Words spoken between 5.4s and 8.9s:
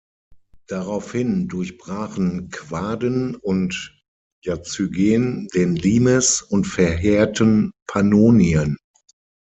den Limes und verheerten Pannonien.